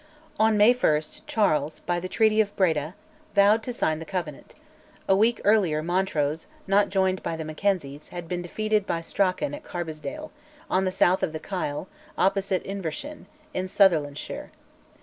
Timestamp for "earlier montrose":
5.43-6.47